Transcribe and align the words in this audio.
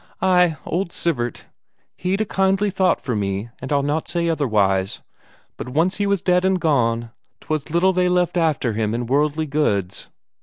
"Ay, 0.19 0.57
old 0.65 0.91
Sivert, 0.91 1.45
he'd 1.95 2.21
a 2.21 2.25
kindly 2.25 2.71
thought 2.71 2.99
for 2.99 3.15
me, 3.15 3.49
and 3.59 3.71
I'll 3.71 3.83
not 3.83 4.07
say 4.07 4.27
otherwise. 4.29 5.01
But 5.57 5.69
once 5.69 5.97
he 5.97 6.07
was 6.07 6.23
dead 6.23 6.43
and 6.43 6.59
gone, 6.59 7.11
'twas 7.39 7.69
little 7.69 7.93
they 7.93 8.09
left 8.09 8.35
after 8.35 8.73
him 8.73 8.95
in 8.95 9.05
worldly 9.05 9.45
goods. 9.45 10.07